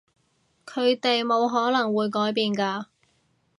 [0.65, 2.85] 佢哋冇可能會改變㗎